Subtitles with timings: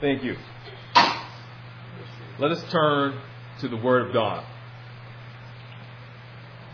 [0.00, 0.34] Thank you.
[2.38, 3.20] Let us turn
[3.60, 4.46] to the Word of God.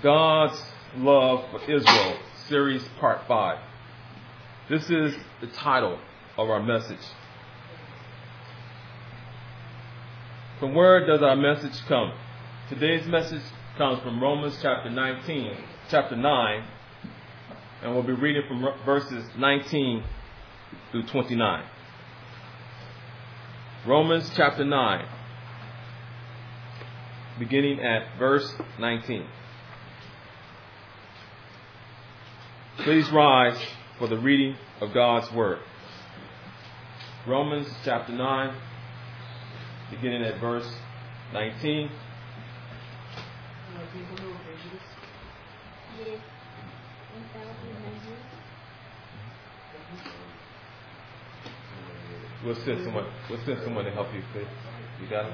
[0.01, 0.63] God's
[0.97, 3.59] Love for Israel, Series Part 5.
[4.71, 5.99] This is the title
[6.39, 7.05] of our message.
[10.61, 12.13] From where does our message come?
[12.69, 13.43] Today's message
[13.77, 15.57] comes from Romans chapter 19,
[15.91, 16.65] chapter 9,
[17.83, 20.05] and we'll be reading from verses 19
[20.93, 21.65] through 29.
[23.87, 25.07] Romans chapter 9,
[27.39, 29.25] beginning at verse 19.
[32.79, 33.57] Please rise
[33.97, 35.61] for the reading of God's Word.
[37.29, 38.57] Romans chapter 9,
[39.93, 40.69] beginning at verse
[41.33, 41.89] 19.
[52.47, 53.07] We'll send someone.
[53.29, 54.23] We'll send someone to help you.
[54.33, 54.47] Please.
[55.03, 55.33] You got it.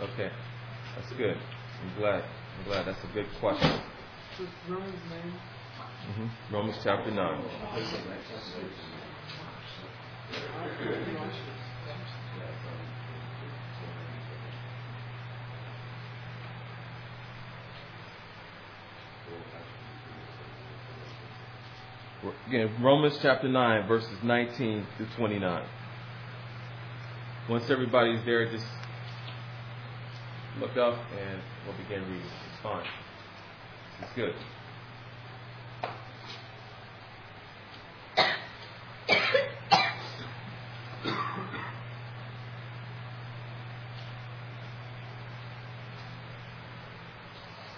[0.00, 0.30] Okay,
[0.94, 1.36] that's good.
[1.36, 2.22] I'm glad.
[2.22, 2.86] I'm glad.
[2.86, 3.80] That's a big question.
[4.68, 5.32] Romans 9.
[6.08, 6.54] Mm-hmm.
[6.54, 7.44] Romans chapter 9.
[22.46, 25.64] Again, Romans chapter 9, verses 19 through 29.
[27.48, 28.66] Once everybody's there, just
[30.60, 32.26] look up and we'll begin reading.
[32.52, 32.84] It's fine.
[34.02, 34.34] It's good.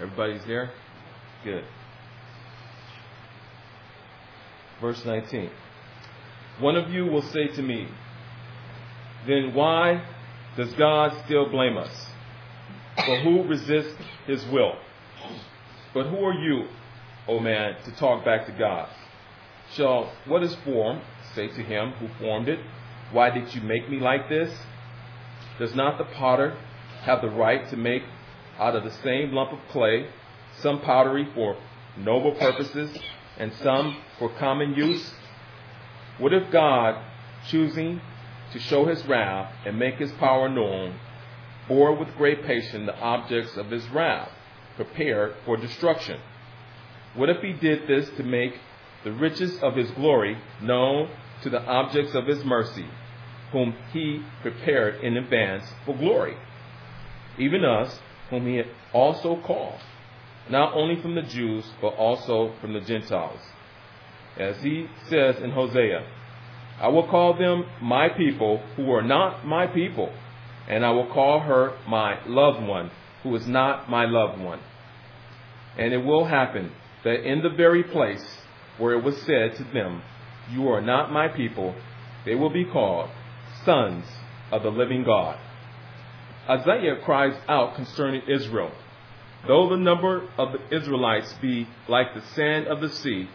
[0.01, 0.73] Everybody's there?
[1.45, 1.65] Good.
[4.81, 5.49] Verse 19.
[6.59, 7.87] One of you will say to me,
[9.27, 10.03] then why
[10.57, 12.07] does God still blame us?
[12.97, 14.75] For who resists his will?
[15.95, 16.69] But who are you,
[17.29, 18.89] O oh man, to talk back to God?
[19.75, 21.03] Shall what is formed
[21.35, 22.59] say to him who formed it,
[23.13, 24.53] Why did you make me like this?
[25.59, 26.57] Does not the potter
[27.03, 28.03] have the right to make
[28.59, 30.09] out of the same lump of clay
[30.59, 31.57] some pottery for
[31.97, 32.91] noble purposes
[33.39, 35.13] and some for common use?
[36.19, 37.03] What if God,
[37.49, 38.01] choosing
[38.53, 40.99] to show his wrath and make his power known,
[41.69, 44.31] bore with great patience the objects of his wrath,
[44.77, 46.21] prepared for destruction?
[47.15, 48.55] What if he did this to make
[49.05, 51.11] the riches of his glory known
[51.43, 52.87] to the objects of his mercy,
[53.53, 56.37] whom he prepared in advance for glory?
[57.39, 57.99] Even us,
[58.31, 58.63] whom he
[58.93, 59.81] also called,
[60.49, 63.41] not only from the Jews, but also from the Gentiles.
[64.37, 66.07] As he says in Hosea,
[66.81, 70.13] I will call them my people who are not my people,
[70.69, 72.91] and I will call her my loved one
[73.23, 74.61] who is not my loved one.
[75.77, 76.73] And it will happen
[77.05, 78.25] that in the very place
[78.79, 80.03] where it was said to them,
[80.51, 81.75] You are not my people,
[82.25, 83.11] they will be called
[83.65, 84.07] sons
[84.51, 85.39] of the living God.
[86.49, 88.73] Isaiah cries out concerning Israel
[89.47, 93.29] Though the number of the Israelites be like the sand of the sea,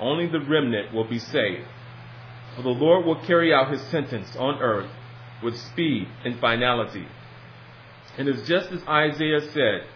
[0.00, 1.66] only the remnant will be saved.
[2.56, 4.90] For the Lord will carry out his sentence on earth
[5.42, 7.06] with speed and finality.
[8.16, 9.86] And it's just as Isaiah said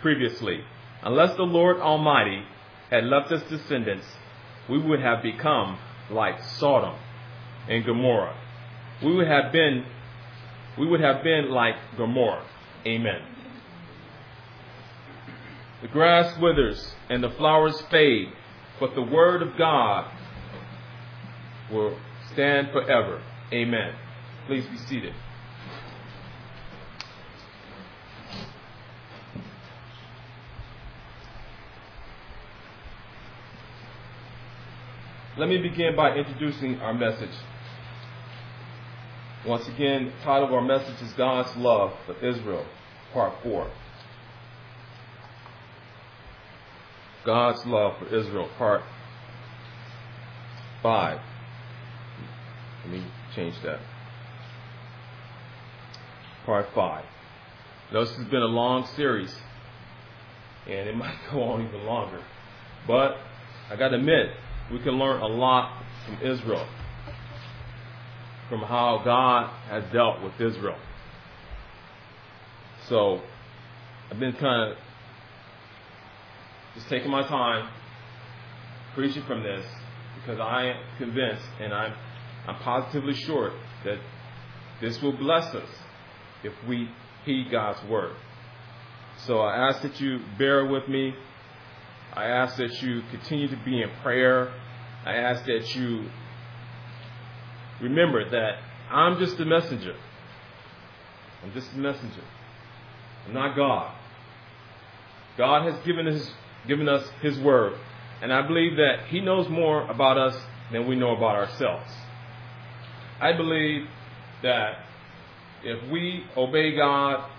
[0.00, 0.64] previously
[1.02, 2.42] unless the Lord Almighty
[2.90, 4.06] had left us descendants,
[4.68, 5.78] we would have become
[6.10, 6.96] like Sodom
[7.68, 8.36] and Gomorrah.
[9.02, 9.84] We would have been
[10.78, 12.44] we would have been like Gomorrah.
[12.86, 13.22] Amen.
[15.82, 18.28] The grass withers and the flowers fade,
[18.80, 20.10] but the word of God
[21.70, 21.96] will
[22.32, 23.22] stand forever.
[23.52, 23.94] Amen.
[24.46, 25.14] Please be seated.
[35.38, 37.28] Let me begin by introducing our message.
[39.46, 42.64] Once again, the title of our message is God's Love for Israel,
[43.12, 43.70] Part 4.
[47.26, 48.82] God's Love for Israel, Part
[50.82, 51.20] 5.
[52.86, 53.04] Let me
[53.34, 53.80] change that.
[56.44, 57.04] Part 5.
[57.92, 59.34] Now, this has been a long series,
[60.68, 62.22] and it might go on even longer.
[62.86, 63.16] But
[63.70, 64.30] I got to admit,
[64.70, 66.64] we can learn a lot from Israel,
[68.48, 70.78] from how God has dealt with Israel.
[72.88, 73.20] So
[74.12, 74.78] I've been kind of
[76.76, 77.68] just taking my time
[78.94, 79.66] preaching from this
[80.20, 81.92] because I am convinced and I'm,
[82.46, 83.52] I'm positively sure
[83.84, 83.98] that
[84.80, 85.68] This will bless us
[86.44, 86.90] if we
[87.24, 88.14] heed God's word.
[89.26, 91.14] So I ask that you bear with me.
[92.12, 94.52] I ask that you continue to be in prayer.
[95.04, 96.08] I ask that you
[97.80, 98.58] remember that
[98.90, 99.96] I'm just a messenger.
[101.42, 102.22] I'm just a messenger.
[103.26, 103.94] I'm not God.
[105.36, 106.30] God has given us
[106.66, 107.74] given us his word.
[108.22, 110.36] And I believe that he knows more about us
[110.72, 111.92] than we know about ourselves.
[113.20, 113.86] I believe
[114.42, 114.78] that
[115.64, 117.30] if we obey God,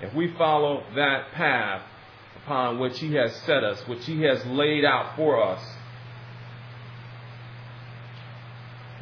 [0.00, 1.82] if we follow that path
[2.42, 5.62] upon which he has set us, which he has laid out for us,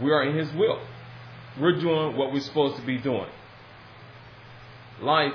[0.03, 0.81] we are in his will.
[1.61, 3.29] We're doing what we're supposed to be doing.
[5.01, 5.35] Life,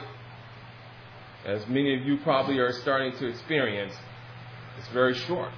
[1.46, 3.94] as many of you probably are starting to experience,
[4.80, 5.52] is very short.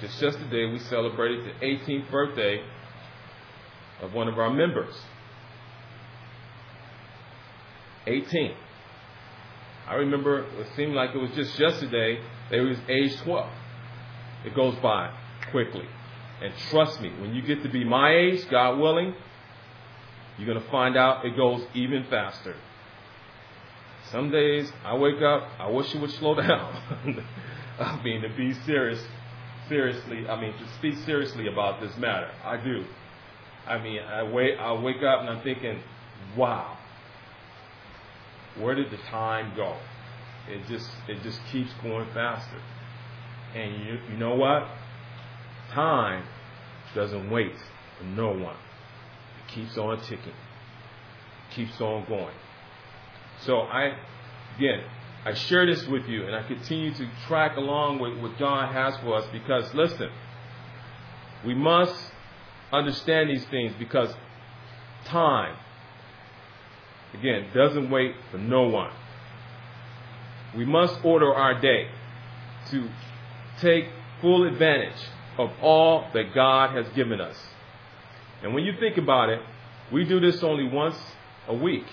[0.00, 2.62] Just yesterday, we celebrated the 18th birthday
[4.02, 4.94] of one of our members.
[8.06, 8.54] 18.
[9.88, 12.18] I remember it seemed like it was just yesterday
[12.50, 13.50] that he was age 12.
[14.46, 15.14] It goes by
[15.50, 15.86] quickly.
[16.42, 19.14] And trust me, when you get to be my age, God willing,
[20.38, 22.56] you're going to find out it goes even faster.
[24.10, 27.24] Some days I wake up, I wish it would slow down.
[27.78, 29.00] I mean, to be serious,
[29.68, 32.30] seriously, I mean, to speak seriously about this matter.
[32.44, 32.84] I do.
[33.66, 35.80] I mean, I wake, I wake up and I'm thinking,
[36.36, 36.76] wow,
[38.58, 39.76] where did the time go?
[40.48, 42.60] It just, it just keeps going faster.
[43.54, 44.66] And you, you know what?
[45.72, 46.24] Time
[46.94, 47.54] doesn't wait
[47.98, 48.56] for no one.
[49.46, 50.18] It keeps on ticking.
[50.28, 52.34] It keeps on going.
[53.40, 53.96] So I,
[54.56, 54.82] again,
[55.24, 58.94] I share this with you and I continue to track along with what God has
[58.98, 60.10] for us because listen,
[61.46, 61.94] we must
[62.70, 64.12] understand these things because
[65.06, 65.56] time,
[67.14, 68.92] again, doesn't wait for no one.
[70.54, 71.88] We must order our day
[72.70, 72.88] to
[73.60, 73.86] take
[74.20, 75.00] full advantage
[75.38, 77.36] of all that God has given us.
[78.42, 79.40] And when you think about it,
[79.90, 80.96] we do this only once
[81.48, 81.86] a week.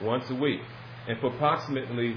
[0.00, 0.60] Once a week
[1.08, 2.16] and for approximately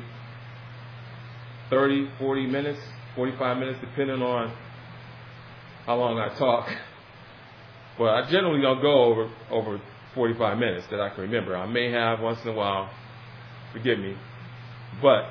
[1.70, 2.80] 30, 40 minutes,
[3.16, 4.54] 45 minutes, depending on
[5.86, 6.70] how long I talk.
[7.98, 9.82] But I generally don't go over over
[10.14, 11.56] 45 minutes that I can remember.
[11.56, 12.90] I may have once in a while.
[13.74, 14.16] Forgive me,
[15.02, 15.30] but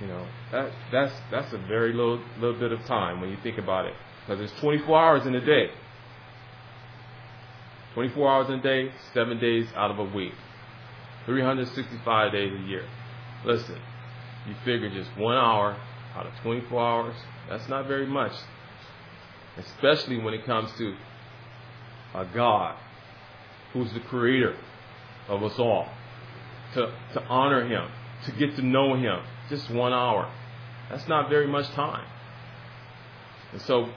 [0.00, 3.58] you know that that's that's a very little little bit of time when you think
[3.58, 3.94] about it,
[4.24, 5.70] because there's 24 hours in a day.
[7.94, 10.34] 24 hours in a day, seven days out of a week.
[11.26, 12.84] 365 days a year.
[13.44, 13.78] Listen,
[14.48, 15.76] you figure just one hour
[16.14, 17.16] out of 24 hours,
[17.48, 18.32] that's not very much.
[19.58, 20.94] Especially when it comes to
[22.14, 22.76] a God
[23.72, 24.56] who's the creator
[25.28, 25.88] of us all.
[26.74, 27.88] To, to honor Him,
[28.26, 30.30] to get to know Him, just one hour.
[30.90, 32.06] That's not very much time.
[33.52, 33.88] And so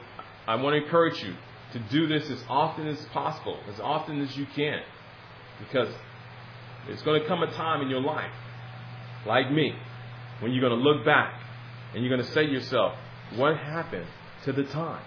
[0.47, 1.35] I want to encourage you
[1.73, 4.81] to do this as often as possible, as often as you can.
[5.59, 5.89] Because
[6.87, 8.31] there's going to come a time in your life,
[9.25, 9.73] like me,
[10.39, 11.33] when you're going to look back
[11.93, 12.93] and you're going to say to yourself,
[13.35, 14.07] what happened
[14.45, 15.03] to the time?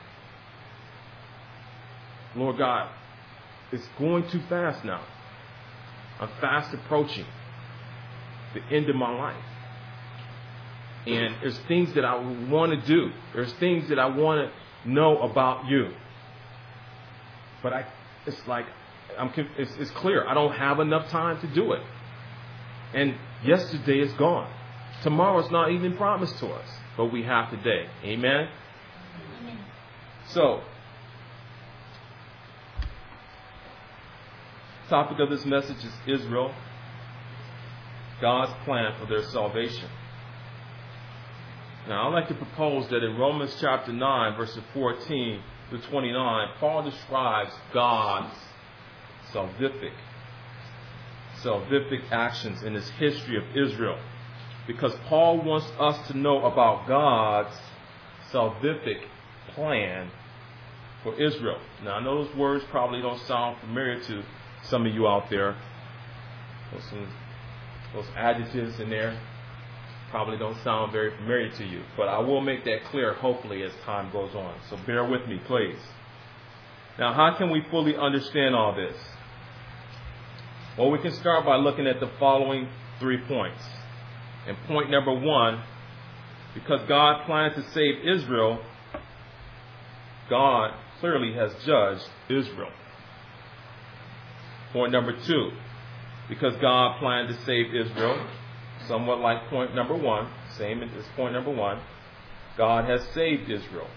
[2.36, 2.90] Lord God,
[3.70, 5.02] it's going too fast now.
[6.20, 7.26] I'm fast approaching
[8.54, 9.44] the end of my life.
[11.06, 12.14] And there's things that I
[12.48, 13.10] want to do.
[13.34, 15.90] There's things that I want to know about you.
[17.62, 17.86] But I,
[18.26, 18.66] it's like
[19.18, 20.26] I'm, it's, it's clear.
[20.26, 21.82] I don't have enough time to do it.
[22.94, 23.14] And
[23.44, 24.52] yesterday is gone.
[25.02, 27.86] Tomorrow's not even promised to us, but we have today.
[28.04, 28.48] Amen?
[29.40, 29.58] Amen.
[30.28, 30.62] So,
[34.88, 36.54] topic of this message is Israel,
[38.20, 39.88] God's plan for their salvation.
[41.88, 45.40] Now, I'd like to propose that in Romans chapter 9, verses 14
[45.70, 48.36] to 29, Paul describes God's
[49.32, 49.92] salvific,
[51.42, 53.98] salvific actions in this history of Israel.
[54.66, 57.56] Because Paul wants us to know about God's
[58.32, 59.02] salvific
[59.54, 60.10] plan
[61.02, 61.58] for Israel.
[61.84, 64.22] Now, I know those words probably don't sound familiar to
[64.64, 65.56] some of you out there.
[66.72, 67.08] Those, some,
[67.92, 69.18] those adjectives in there
[70.10, 71.82] probably don't sound very familiar to you.
[71.96, 74.54] But I will make that clear, hopefully, as time goes on.
[74.70, 75.78] So bear with me, please.
[76.98, 78.94] Now, how can we fully understand all this?
[80.78, 82.66] Well, we can start by looking at the following
[82.98, 83.62] three points.
[84.46, 85.62] And point number one,
[86.54, 88.58] because God planned to save Israel,
[90.30, 92.72] God clearly has judged Israel.
[94.72, 95.50] Point number two,
[96.30, 98.26] because God planned to save Israel,
[98.88, 101.82] somewhat like point number one, same as point number one,
[102.56, 103.88] God has saved Israel.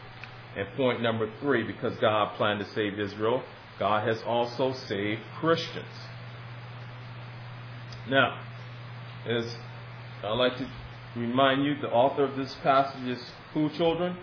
[0.58, 3.44] And point number three, because God planned to save Israel,
[3.80, 5.86] God has also saved Christians.
[8.10, 8.40] Now,
[9.28, 9.56] as
[10.24, 10.70] I'd like to
[11.16, 14.18] remind you, the author of this passage is who, children?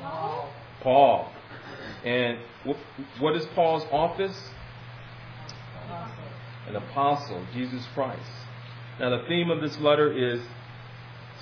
[0.00, 0.50] Paul.
[0.82, 1.32] Paul.
[2.04, 2.38] And
[3.18, 4.50] what is Paul's office?
[5.84, 6.24] Apostle.
[6.68, 8.22] An apostle, Jesus Christ.
[8.98, 10.40] Now, the theme of this letter is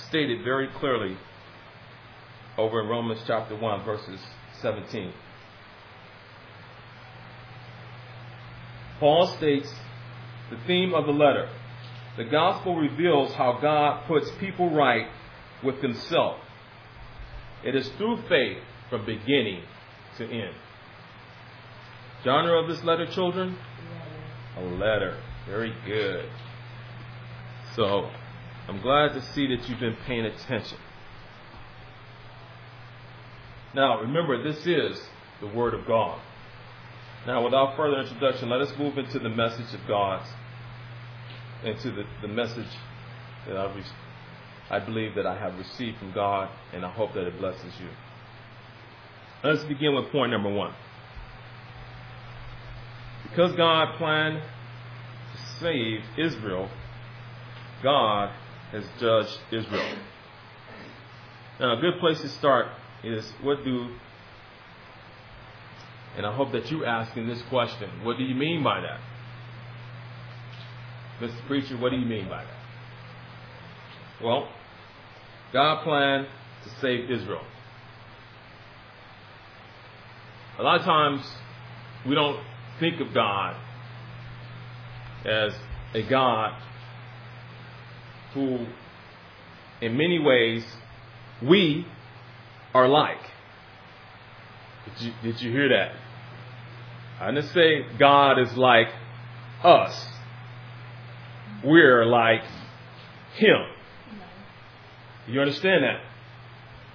[0.08, 1.16] stated very clearly
[2.58, 4.20] over in Romans chapter 1, verses
[4.60, 5.12] 17.
[8.98, 9.68] Paul states
[10.54, 11.48] the theme of the letter.
[12.16, 15.08] The gospel reveals how God puts people right
[15.62, 16.38] with himself.
[17.64, 18.58] It is through faith
[18.90, 19.62] from beginning
[20.18, 20.54] to end.
[22.22, 23.56] Genre of this letter, children?
[24.56, 25.20] A letter.
[25.46, 26.28] Very good.
[27.74, 28.10] So,
[28.68, 30.78] I'm glad to see that you've been paying attention.
[33.74, 35.00] Now, remember, this is
[35.40, 36.20] the Word of God.
[37.26, 40.28] Now, without further introduction, let us move into the message of God's,
[41.64, 42.68] into the, the message
[43.46, 43.84] that I, re-
[44.70, 47.88] I believe that I have received from God, and I hope that it blesses you.
[49.42, 50.74] Let's begin with point number one.
[53.28, 56.70] Because God planned to save Israel,
[57.82, 58.30] God
[58.72, 59.96] has judged Israel.
[61.60, 62.66] Now, a good place to start
[63.02, 63.88] is what do,
[66.16, 69.00] and I hope that you asking this question, what do you mean by that?
[71.24, 71.46] Mr.
[71.46, 72.54] Preacher, what do you mean by that?
[74.22, 74.48] Well,
[75.52, 76.26] God planned
[76.64, 77.44] to save Israel.
[80.58, 81.22] A lot of times
[82.06, 82.38] we don't
[82.78, 83.56] think of God
[85.24, 85.54] as
[85.94, 86.60] a God
[88.34, 88.66] who,
[89.80, 90.64] in many ways,
[91.42, 91.86] we
[92.74, 93.20] are like.
[94.84, 95.92] Did you, did you hear that?
[97.20, 98.88] I didn't say God is like
[99.62, 100.13] us.
[101.64, 102.42] We're like
[103.36, 103.66] Him.
[105.26, 106.00] You understand that?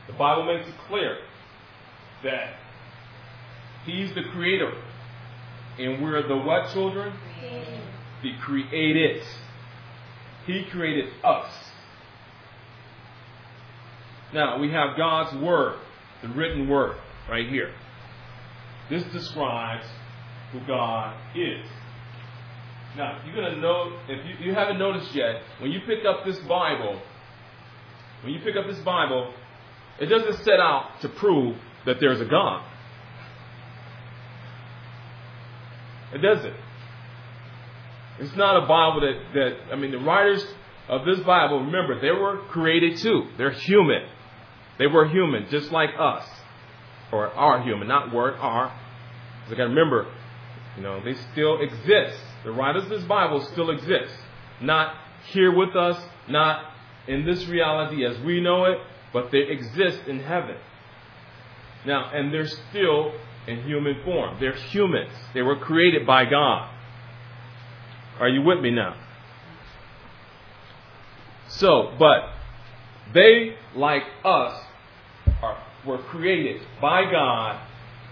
[0.07, 1.17] The Bible makes it clear
[2.23, 2.55] that
[3.85, 4.71] He's the creator.
[5.79, 7.13] And we're the what children?
[7.39, 7.81] Created.
[8.21, 9.23] The created.
[10.45, 11.51] He created us.
[14.33, 15.79] Now, we have God's Word,
[16.21, 16.97] the written Word,
[17.29, 17.73] right here.
[18.89, 19.85] This describes
[20.51, 21.65] who God is.
[22.97, 26.25] Now, you're going to know, if you, you haven't noticed yet, when you pick up
[26.25, 26.99] this Bible,
[28.23, 29.33] when you pick up this Bible,
[29.99, 32.63] it doesn't set out to prove that there's a God.
[36.13, 36.55] It doesn't.
[38.19, 40.43] It's not a Bible that, that, I mean, the writers
[40.87, 43.27] of this Bible, remember, they were created too.
[43.37, 44.09] They're human.
[44.77, 46.27] They were human, just like us.
[47.11, 48.73] Or are human, not word, are.
[49.43, 50.07] Because I got to remember,
[50.79, 52.17] you know, they still exist.
[52.45, 54.13] The writers of this Bible still exist.
[54.61, 54.95] Not
[55.25, 56.71] here with us, not
[57.05, 58.77] in this reality as we know it,
[59.11, 60.55] but they exist in heaven.
[61.85, 63.11] Now, and they're still
[63.45, 64.37] in human form.
[64.39, 65.11] They're humans.
[65.33, 66.73] They were created by God.
[68.21, 68.95] Are you with me now?
[71.49, 72.21] So, but
[73.13, 74.63] they, like us,
[75.41, 77.67] are, were created by God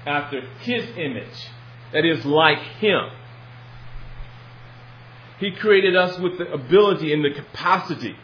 [0.05, 1.50] after His image.
[1.94, 3.10] That is, like Him.
[5.39, 8.15] He created us with the ability and the capacity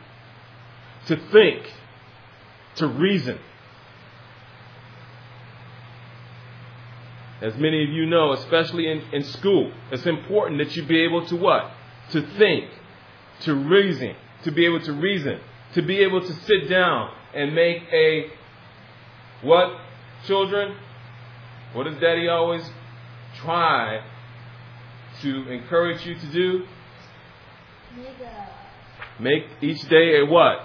[1.07, 1.71] to think,
[2.75, 3.39] to reason.
[7.41, 11.25] As many of you know, especially in, in school, it's important that you be able
[11.27, 11.71] to what?
[12.11, 12.69] To think,
[13.41, 15.39] to reason, to be able to reason,
[15.73, 18.31] to be able to sit down and make a
[19.41, 19.77] what,
[20.25, 20.77] children?
[21.73, 22.63] What does daddy always
[23.43, 24.01] try
[25.21, 26.65] to encourage you to do?
[29.19, 30.59] Make each day a what?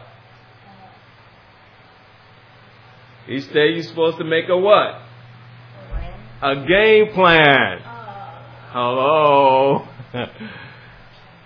[3.29, 5.03] Each day you're supposed to make a what?
[6.41, 6.55] a.
[6.67, 7.81] Game plan.
[8.71, 9.87] Hello.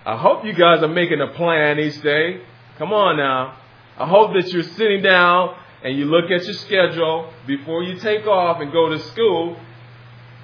[0.04, 2.42] I hope you guys are making a plan each day.
[2.78, 3.58] Come on now.
[3.98, 8.26] I hope that you're sitting down and you look at your schedule before you take
[8.26, 9.56] off and go to school.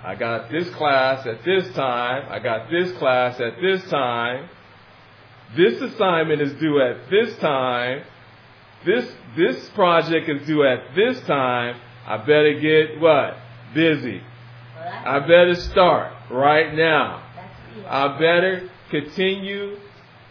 [0.04, 2.26] I got this class at this time.
[2.30, 4.48] I got this class at this time.
[5.56, 8.02] This assignment is due at this time.
[8.84, 11.80] This this project is due at this time.
[12.06, 13.36] I better get what?
[13.74, 14.22] Busy.
[14.78, 17.22] I better start right now.
[17.86, 19.78] I better continue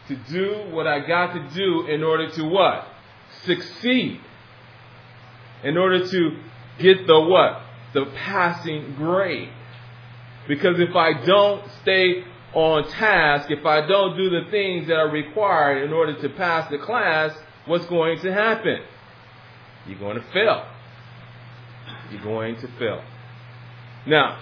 [0.07, 2.87] to do what I got to do in order to what?
[3.43, 4.21] Succeed.
[5.63, 6.37] In order to
[6.79, 7.61] get the what?
[7.93, 9.49] The passing grade.
[10.47, 12.23] Because if I don't stay
[12.53, 16.69] on task, if I don't do the things that are required in order to pass
[16.71, 18.79] the class, what's going to happen?
[19.85, 20.65] You're going to fail.
[22.11, 23.03] You're going to fail.
[24.05, 24.39] Now,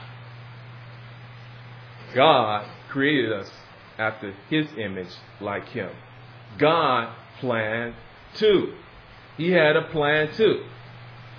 [2.14, 3.50] God created us
[3.98, 5.90] after his image like him.
[6.58, 7.96] God planned
[8.36, 8.74] too.
[9.38, 10.64] He had a plan too.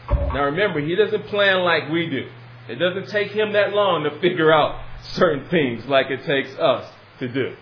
[0.08, 2.28] Now remember, he doesn't plan like we do.
[2.68, 6.90] It doesn't take him that long to figure out certain things like it takes us
[7.20, 7.54] to do.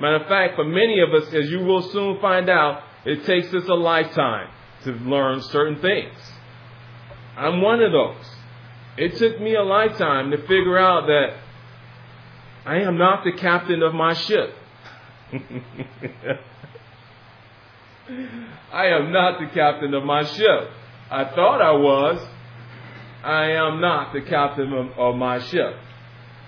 [0.00, 3.52] Matter of fact, for many of us, as you will soon find out, it takes
[3.54, 4.48] us a lifetime
[4.84, 6.14] to learn certain things.
[7.36, 8.24] I'm one of those.
[8.96, 11.36] It took me a lifetime to figure out that
[12.66, 14.54] I am not the captain of my ship.
[18.72, 20.70] I am not the captain of my ship.
[21.10, 22.26] I thought I was.
[23.22, 25.76] I am not the captain of, of my ship.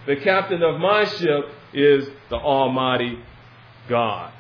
[0.07, 3.19] The captain of my ship is the Almighty
[3.88, 4.33] God.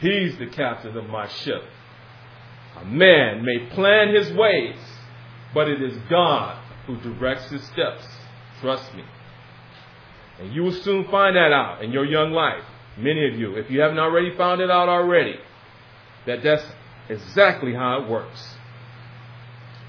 [0.00, 1.62] He's the captain of my ship.
[2.76, 4.76] A man may plan his ways,
[5.54, 8.04] but it is God who directs his steps.
[8.60, 9.04] Trust me.
[10.40, 12.64] And you will soon find that out in your young life.
[12.98, 15.36] Many of you, if you haven't already found it out already,
[16.26, 16.64] that that's
[17.08, 18.56] exactly how it works.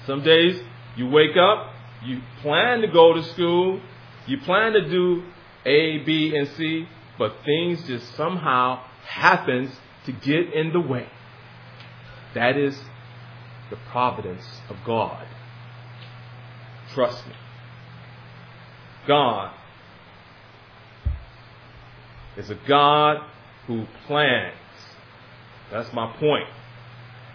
[0.06, 0.62] Some days
[0.96, 1.72] you wake up,
[2.04, 3.80] you plan to go to school,
[4.26, 5.24] you plan to do
[5.64, 6.88] A, B, and C,
[7.18, 9.70] but things just somehow happens
[10.06, 11.08] to get in the way.
[12.34, 12.78] That is
[13.70, 15.26] the providence of God.
[16.94, 17.34] Trust me.
[19.06, 19.52] God
[22.36, 23.18] is a God
[23.66, 24.54] who plans.
[25.70, 26.48] That's my point.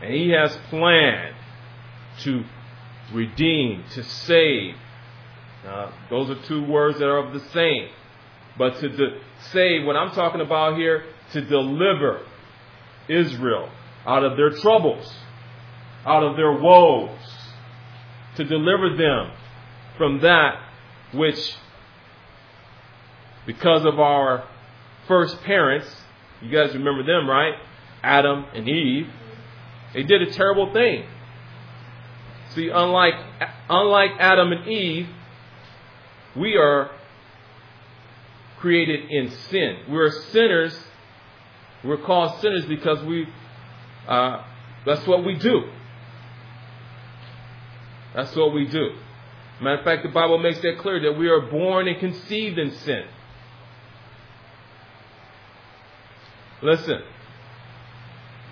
[0.02, 1.36] And He has planned
[2.20, 2.44] to
[3.14, 4.76] redeem, to save.
[5.68, 7.90] Uh, those are two words that are of the same.
[8.58, 9.22] But to de-
[9.52, 12.26] save, what I'm talking about here, to deliver
[13.08, 13.70] Israel
[14.06, 15.12] out of their troubles,
[16.06, 17.18] out of their woes,
[18.36, 19.32] to deliver them
[19.98, 20.60] from that
[21.14, 21.56] which,
[23.46, 24.48] because of our
[25.08, 25.88] first parents,
[26.42, 27.54] you guys remember them, right?
[28.04, 29.08] Adam and Eve,
[29.94, 31.06] they did a terrible thing.
[32.56, 33.16] See, unlike,
[33.70, 35.08] unlike Adam and Eve,
[36.36, 36.92] we are
[38.60, 39.78] created in sin.
[39.90, 40.78] We're sinners.
[41.84, 43.28] We're called sinners because we,
[44.08, 44.44] uh,
[44.86, 45.64] that's what we do.
[48.16, 48.96] That's what we do.
[49.62, 52.72] Matter of fact, the Bible makes that clear that we are born and conceived in
[52.72, 53.04] sin.
[56.62, 57.02] Listen,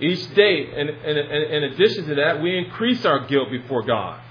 [0.02, 4.22] each day, and in, in, addition to that, we increase our guilt before God.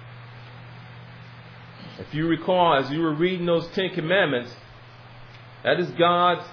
[1.99, 4.55] If you recall, as you were reading those Ten Commandments,
[5.65, 6.45] that is God's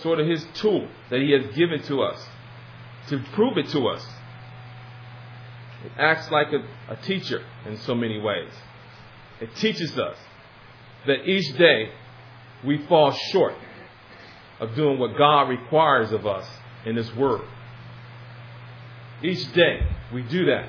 [0.00, 2.22] sort of His tool that He has given to us
[3.08, 4.04] to prove it to us.
[5.84, 8.50] It acts like a, a teacher in so many ways.
[9.40, 10.16] It teaches us
[11.06, 11.90] that each day
[12.64, 13.54] we fall short
[14.60, 16.46] of doing what God requires of us
[16.84, 17.42] in this Word.
[19.22, 20.68] Each day we do that,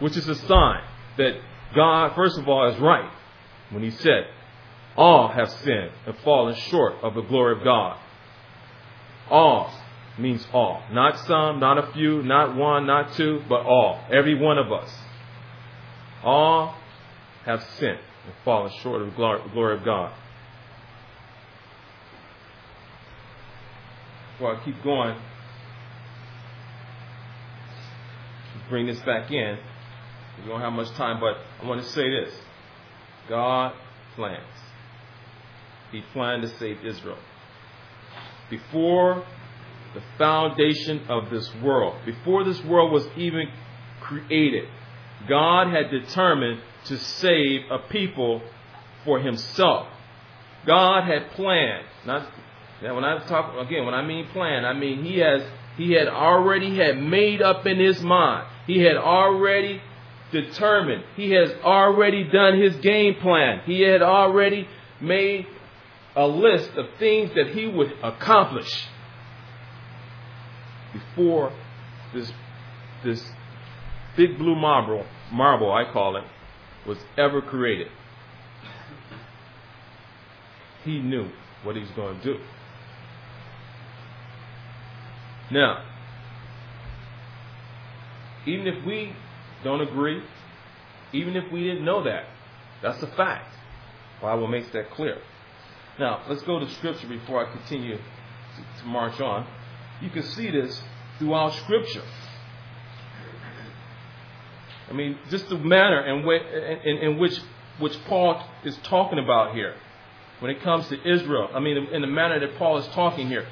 [0.00, 0.82] which is a sign
[1.16, 1.40] that
[1.74, 3.10] God, first of all, is right
[3.70, 4.26] when He said,
[4.96, 7.98] All have sinned and fallen short of the glory of God.
[9.30, 9.72] All
[10.18, 10.82] means all.
[10.90, 14.00] Not some, not a few, not one, not two, but all.
[14.10, 14.92] Every one of us.
[16.24, 16.74] All
[17.44, 19.14] have sinned and fallen short of the
[19.52, 20.12] glory of God.
[24.40, 25.16] Well, I keep going,
[28.68, 29.58] bring this back in.
[30.42, 32.32] We don't have much time, but I want to say this.
[33.28, 33.72] God
[34.14, 34.44] plans.
[35.92, 37.18] He planned to save Israel.
[38.50, 39.24] Before
[39.94, 43.48] the foundation of this world, before this world was even
[44.00, 44.68] created,
[45.28, 48.42] God had determined to save a people
[49.04, 49.88] for himself.
[50.66, 51.86] God had planned.
[52.06, 52.30] Not
[52.82, 55.42] now when I talk again, when I mean plan, I mean he has
[55.78, 58.48] he had already had made up in his mind.
[58.66, 59.80] He had already
[60.32, 61.04] determined.
[61.14, 63.60] He has already done his game plan.
[63.64, 64.66] He had already
[65.00, 65.46] made
[66.16, 68.88] a list of things that he would accomplish
[70.92, 71.52] before
[72.12, 72.32] this
[73.04, 73.24] this
[74.16, 76.24] big blue marble marble I call it
[76.88, 77.86] was ever created.
[80.84, 81.28] He knew
[81.62, 82.40] what he's going to do.
[85.50, 85.84] Now,
[88.46, 89.14] even if we
[89.64, 90.22] don't agree,
[91.12, 92.24] even if we didn't know that,
[92.82, 93.54] that's a fact.
[94.20, 95.18] Bible makes that clear.
[95.98, 99.46] Now, let's go to Scripture before I continue to, march on.
[100.00, 100.80] You can see this
[101.18, 102.04] throughout Scripture.
[104.88, 106.26] I mean, just the manner in,
[106.84, 107.38] in, in which
[107.78, 109.74] which Paul is talking about here
[110.40, 111.48] when it comes to Israel.
[111.54, 113.46] I mean, in the manner that Paul is talking here,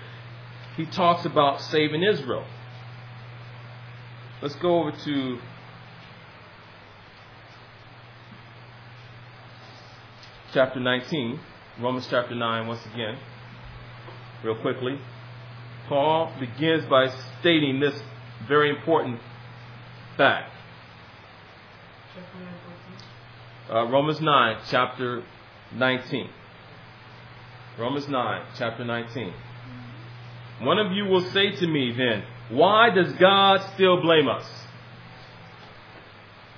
[0.77, 2.45] he talks about saving Israel.
[4.43, 5.39] Let's go over to
[10.53, 11.41] chapter 19,
[11.81, 13.19] Romans chapter 9, once again,
[14.45, 15.01] real quickly.
[15.89, 17.09] Paul begins by
[17.41, 17.99] stating this
[18.47, 19.21] very important
[20.17, 20.53] fact.
[23.71, 25.23] Uh, Romans 9, chapter
[25.73, 26.31] 19.
[27.79, 29.33] Romans 9, chapter 19.
[30.61, 34.47] One of you will say to me then, why does God still blame us?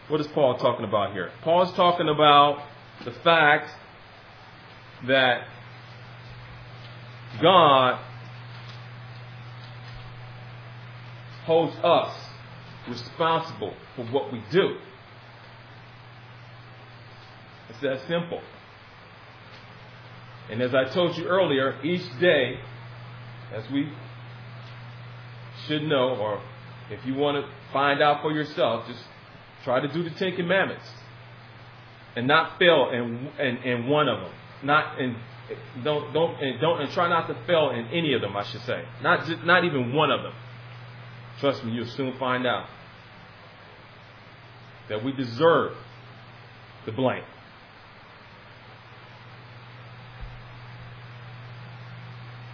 [0.08, 1.30] What is Paul talking about here?
[1.42, 2.62] Paul's talking about
[3.04, 3.70] the fact
[5.06, 5.46] that
[7.42, 8.00] God
[11.44, 12.14] holds us
[12.88, 14.76] responsible for what we do.
[17.70, 18.40] It's that simple.
[20.50, 22.61] And as I told you earlier, each day,
[23.54, 23.90] as we
[25.66, 26.40] should know, or
[26.90, 29.02] if you want to find out for yourself, just
[29.64, 30.87] try to do the Ten Commandments
[32.16, 34.32] and not fail in, in, in one of them.
[34.62, 35.16] Not in
[35.82, 38.37] don't don't and don't and try not to fail in any of them.
[38.37, 40.34] I should say, not just, not even one of them.
[41.40, 42.66] Trust me, you'll soon find out
[44.88, 45.74] that we deserve
[46.84, 47.22] the blame.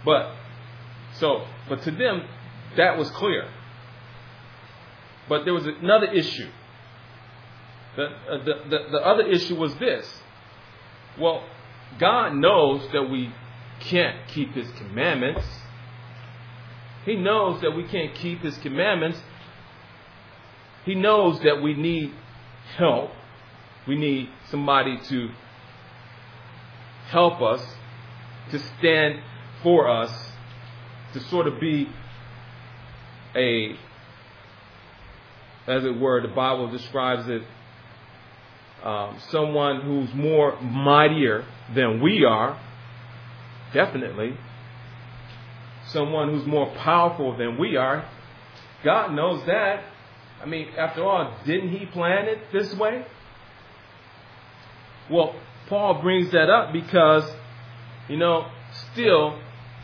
[0.05, 0.31] But
[1.19, 2.23] so, but to them,
[2.77, 3.47] that was clear.
[5.27, 6.49] But there was another issue.
[7.95, 10.07] The, uh, the, the, the other issue was this.
[11.19, 11.43] Well,
[11.97, 13.33] God knows that we
[13.79, 15.45] can't keep His commandments.
[17.05, 19.19] He knows that we can't keep His commandments.
[20.83, 22.13] He knows that we need
[22.77, 23.11] help.
[23.87, 25.29] We need somebody to
[27.09, 27.63] help us,
[28.51, 29.21] to stand
[29.63, 30.24] for us,
[31.15, 31.87] to sort of be
[33.35, 33.71] a,
[35.65, 37.41] as it were, the Bible describes it,
[38.83, 42.59] um, someone who's more mightier than we are,
[43.73, 44.37] definitely.
[45.87, 48.05] Someone who's more powerful than we are.
[48.83, 49.85] God knows that.
[50.41, 53.05] I mean, after all, didn't He plan it this way?
[55.09, 55.33] Well,
[55.69, 57.23] Paul brings that up because,
[58.09, 58.49] you know,
[58.91, 59.39] still,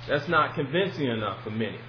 [0.07, 1.79] that's not convincing enough for many.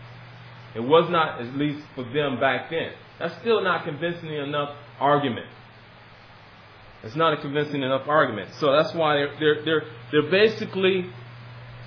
[0.75, 2.92] It was not, at least for them back then.
[3.18, 5.46] That's still not convincing enough argument.
[7.03, 8.51] It's not a convincing enough argument.
[8.55, 11.11] So that's why they're they're they're, they're basically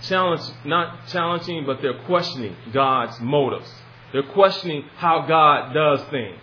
[0.03, 3.71] challenge not challenging, but they're questioning God's motives.
[4.11, 6.41] They're questioning how God does things.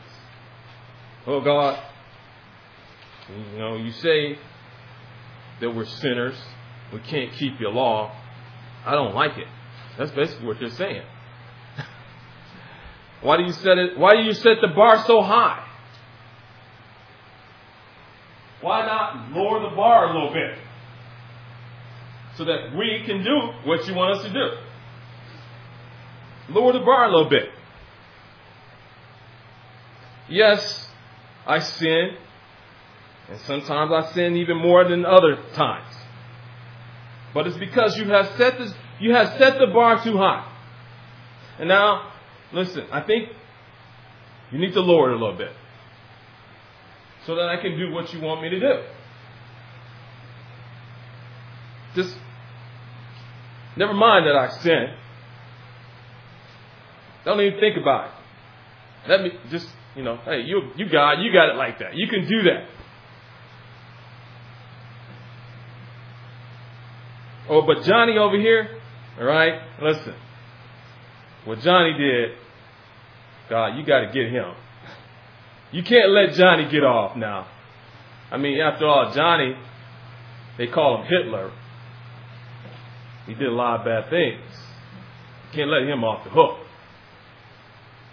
[1.27, 1.79] Oh God,
[3.29, 4.39] you know, you say
[5.61, 6.35] that we're sinners,
[6.93, 8.11] we can't keep your law.
[8.85, 9.47] I don't like it.
[9.99, 11.03] That's basically what they're saying.
[13.23, 15.69] why do you set it why do you set the bar so high?
[18.61, 20.59] Why not lower the bar a little bit?
[22.37, 24.51] So that we can do what you want us to do.
[26.55, 27.49] Lower the bar a little bit.
[30.29, 30.89] Yes,
[31.47, 32.17] I sin.
[33.29, 35.95] And sometimes I sin even more than other times.
[37.35, 40.49] But it's because you have set this, you have set the bar too high.
[41.59, 42.13] And now,
[42.53, 43.29] listen, I think
[44.51, 45.53] you need to lower it a little bit
[47.27, 48.83] so that I can do what you want me to do.
[51.95, 52.17] Just
[53.77, 54.95] never mind that I sin.
[57.25, 58.13] Don't even think about it.
[59.09, 61.95] Let me just, you know, hey, you you God, you got it like that.
[61.95, 62.67] You can do that.
[67.49, 68.82] Oh, but Johnny over here,
[69.19, 70.15] all right, listen.
[71.45, 72.33] What Johnny did,
[73.51, 74.55] God, you got to get him.
[75.71, 77.47] You can't let Johnny get off now.
[78.31, 79.57] I mean, after all, Johnny,
[80.57, 81.53] they call him Hitler.
[83.27, 84.41] He did a lot of bad things.
[85.47, 86.59] You can't let him off the hook.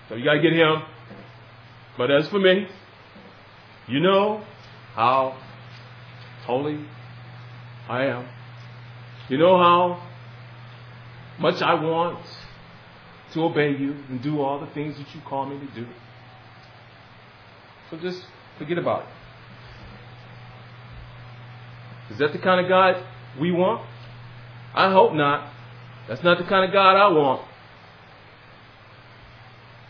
[0.07, 0.81] So you got to get him.
[1.97, 2.67] But as for me,
[3.87, 4.43] you know
[4.95, 5.37] how
[6.45, 6.85] holy
[7.87, 8.27] I am.
[9.29, 10.08] You know how
[11.39, 12.19] much I want
[13.33, 15.87] to obey you and do all the things that you call me to do.
[17.89, 18.21] So just
[18.57, 19.09] forget about it.
[22.13, 23.03] Is that the kind of God
[23.39, 23.85] we want?
[24.73, 25.53] I hope not.
[26.07, 27.47] That's not the kind of God I want.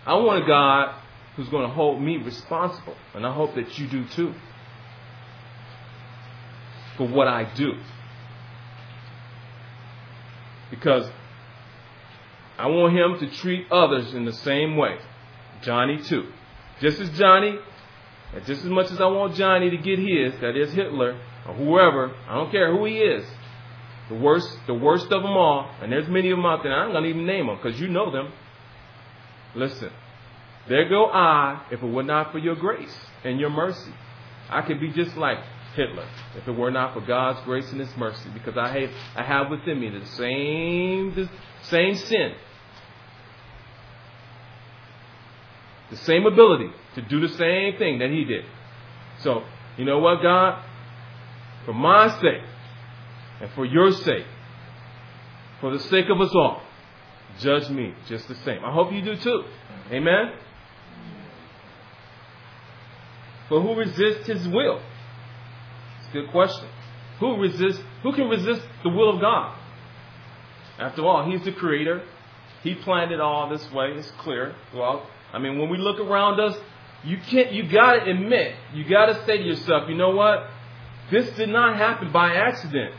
[0.05, 0.95] I want a God
[1.35, 2.95] who's going to hold me responsible.
[3.13, 4.33] And I hope that you do too.
[6.97, 7.73] For what I do.
[10.69, 11.09] Because
[12.59, 14.97] I want him to treat others in the same way.
[15.61, 16.27] Johnny too.
[16.81, 17.57] Just as Johnny,
[18.33, 21.17] and just as much as I want Johnny to get his, that is Hitler,
[21.47, 23.25] or whoever, I don't care who he is,
[24.09, 26.91] the worst, the worst of them all, and there's many of them out there, I'm
[26.91, 28.33] going to even name them because you know them.
[29.55, 29.91] Listen,
[30.67, 33.93] there go I if it were not for your grace and your mercy.
[34.49, 35.37] I could be just like
[35.75, 39.23] Hitler if it were not for God's grace and His mercy because I have, I
[39.23, 41.29] have within me the same, the
[41.63, 42.33] same sin,
[45.89, 48.45] the same ability to do the same thing that He did.
[49.19, 49.43] So,
[49.77, 50.63] you know what, God?
[51.65, 52.43] For my sake
[53.41, 54.25] and for your sake,
[55.61, 56.61] for the sake of us all,
[57.39, 58.63] judge me just the same.
[58.63, 59.43] I hope you do too.
[59.91, 60.33] Amen?
[63.49, 64.79] But who resists his will?
[65.99, 66.67] It's a good question.
[67.19, 69.57] Who resists who can resist the will of God?
[70.77, 72.03] After all, he's the creator.
[72.63, 74.55] He planned it all this way, it's clear.
[74.73, 76.57] Well, I mean when we look around us,
[77.03, 80.47] you can't you gotta admit, you gotta say to yourself, you know what?
[81.11, 82.93] This did not happen by accident.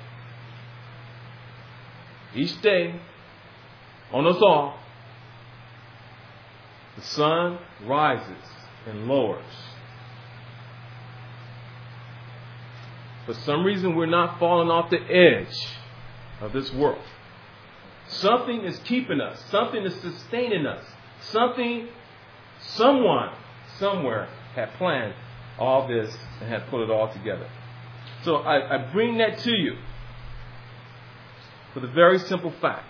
[2.35, 3.01] Each day,
[4.12, 4.79] on us all,
[6.97, 8.45] the sun rises
[8.87, 9.45] and lowers.
[13.27, 15.55] For some reason, we're not falling off the edge
[16.40, 17.03] of this world.
[18.09, 20.85] Something is keeping us, something is sustaining us,
[21.21, 21.88] something,
[22.61, 23.31] someone,
[23.79, 25.14] somewhere had planned
[25.59, 27.49] all this and had put it all together.
[28.25, 29.77] So I, I bring that to you
[31.73, 32.87] for the very simple fact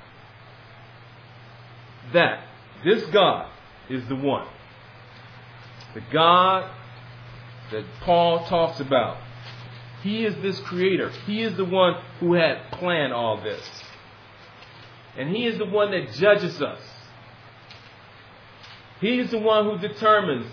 [2.12, 2.44] that
[2.84, 3.50] this God
[3.88, 4.46] is the one.
[5.94, 6.70] The God
[7.72, 9.18] that Paul talks about.
[10.02, 11.10] He is this creator.
[11.26, 13.62] He is the one who had planned all this.
[15.16, 16.80] And He is the one that judges us.
[19.00, 20.46] He is the one who determines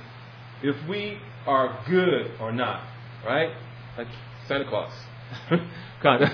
[0.64, 2.84] if we are good or not.
[3.26, 3.52] Right?
[3.98, 4.08] Like
[4.48, 4.92] Santa Claus.
[6.02, 6.32] kind of.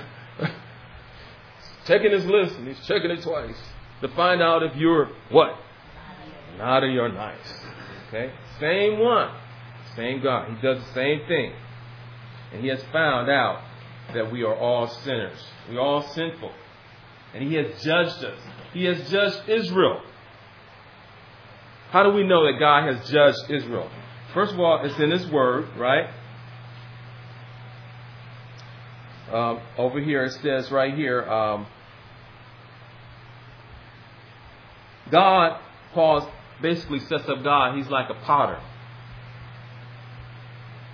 [1.86, 3.56] checking his list and he's checking it twice
[4.00, 5.56] to find out if you're what?
[6.58, 7.64] Naughty or nice.
[8.08, 8.32] Okay?
[8.60, 9.30] Same one.
[9.96, 10.48] Same God.
[10.50, 11.52] He does the same thing.
[12.52, 13.62] And he has found out
[14.12, 15.38] that we are all sinners.
[15.68, 16.52] We are all sinful.
[17.34, 18.38] And he has judged us.
[18.72, 20.02] He has judged Israel.
[21.94, 23.88] How do we know that God has judged Israel?
[24.32, 26.10] First of all, it's in His Word, right?
[29.32, 31.68] Um, over here it says right here, um,
[35.12, 35.60] God,
[35.92, 36.28] Paul
[36.60, 38.60] basically sets up God, he's like a potter.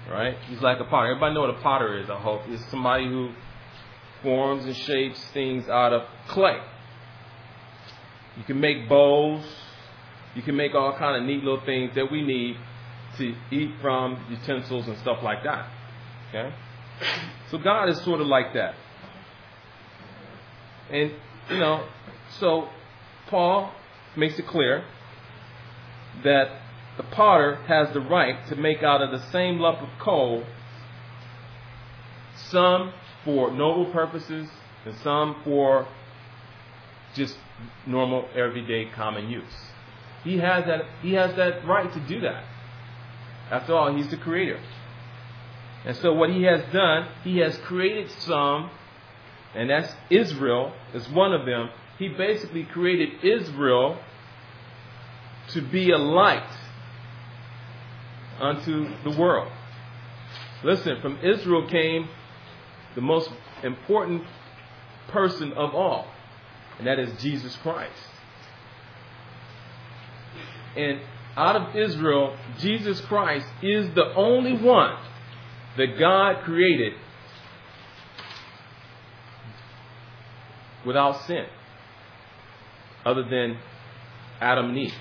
[0.07, 0.37] Right?
[0.51, 1.13] He's like a potter.
[1.13, 2.43] Everybody know what a potter is, I hope.
[2.49, 3.31] It's somebody who
[4.23, 6.59] forms and shapes things out of clay.
[8.37, 9.47] You can make bowls.
[10.35, 12.57] You can make all kind of neat little things that we need
[13.19, 15.69] to eat from, utensils and stuff like that.
[16.29, 16.55] Okay?
[17.51, 18.75] So God is sort of like that.
[20.91, 21.13] And,
[21.51, 21.87] you know,
[22.39, 22.69] so
[23.29, 23.73] Paul
[24.17, 24.85] makes it clear
[26.25, 26.49] that
[26.97, 30.45] the potter has the right to make out of the same lump of coal
[32.51, 32.93] some
[33.25, 34.49] for noble purposes
[34.85, 35.87] and some for
[37.15, 37.37] just
[37.87, 39.70] normal everyday common use.
[40.25, 42.45] He has that he has that right to do that.
[43.51, 44.61] After all, he's the creator.
[45.85, 48.71] And so what he has done, he has created some,
[49.55, 51.71] and that's Israel is one of them.
[51.99, 53.99] He basically created Israel
[55.49, 56.49] to be a light
[58.41, 59.51] unto the world.
[60.63, 62.09] Listen, from Israel came
[62.95, 63.31] the most
[63.63, 64.25] important
[65.09, 66.07] person of all,
[66.79, 68.10] and that is Jesus Christ.
[70.77, 71.01] And
[71.37, 74.97] out of Israel, Jesus Christ is the only one
[75.77, 76.95] that God created
[80.85, 81.47] without sin,
[83.05, 83.59] other than
[84.41, 84.95] Adam and Eve.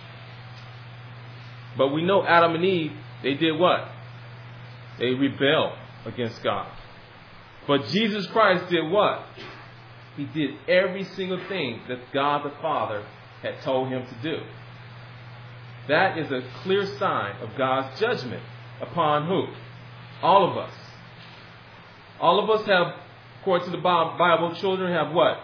[1.78, 2.92] But we know Adam and Eve,
[3.24, 3.88] they did what?
[4.98, 5.74] They rebelled
[6.06, 6.68] against God.
[7.68, 9.26] But Jesus Christ did what?
[10.18, 13.06] He did every single thing that God the Father
[13.42, 14.44] had told him to do.
[15.90, 18.44] That is a clear sign of God's judgment
[18.80, 19.48] upon who?
[20.22, 20.74] All of us.
[22.22, 22.94] All of us have,
[23.42, 25.40] according to the Bible, children have what?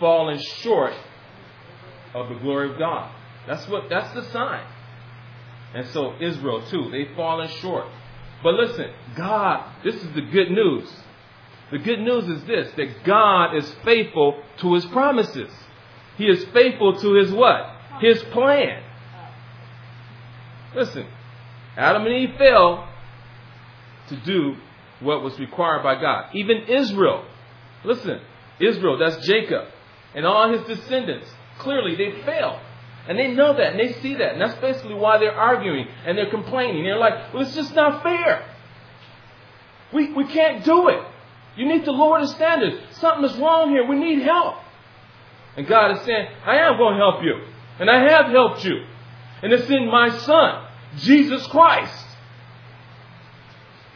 [0.00, 0.92] Fallen short
[2.14, 3.12] of the glory of God.
[3.46, 4.66] That's what that's the sign.
[5.74, 7.86] And so Israel too, they've fallen short.
[8.42, 10.90] But listen, God, this is the good news.
[11.70, 15.50] The good news is this that God is faithful to his promises.
[16.16, 17.70] He is faithful to his what?
[18.00, 18.82] His plan.
[20.74, 21.06] Listen,
[21.76, 22.84] Adam and Eve failed
[24.08, 24.56] to do
[25.00, 26.30] what was required by God.
[26.34, 27.24] Even Israel,
[27.84, 28.20] listen,
[28.60, 29.68] Israel, that's Jacob,
[30.14, 31.26] and all his descendants,
[31.58, 32.60] clearly they failed.
[33.08, 34.32] And they know that, and they see that.
[34.32, 36.84] And that's basically why they're arguing and they're complaining.
[36.84, 38.44] They're like, well, it's just not fair.
[39.92, 41.02] We, we can't do it.
[41.56, 42.76] You need to lower the standards.
[42.98, 43.86] Something is wrong here.
[43.86, 44.56] We need help.
[45.56, 47.42] And God is saying, I am going to help you.
[47.80, 48.84] And I have helped you.
[49.42, 50.66] And it's in my Son,
[50.98, 52.06] Jesus Christ.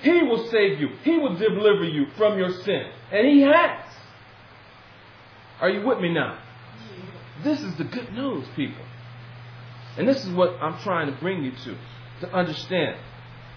[0.02, 0.90] He will save you.
[1.02, 2.90] He will deliver you from your sin.
[3.11, 3.85] And He has.
[5.61, 6.38] Are you with me now?
[7.42, 8.85] This is the good news, people.
[9.96, 11.76] And this is what I'm trying to bring you to,
[12.20, 12.98] to understand.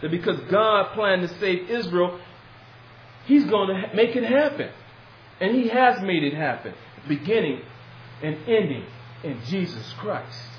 [0.02, 2.20] That because God planned to save Israel,
[3.26, 4.70] He's going to make it happen.
[5.42, 6.74] And He has made it happen,
[7.08, 7.62] beginning
[8.22, 8.86] and ending
[9.24, 10.57] in Jesus Christ.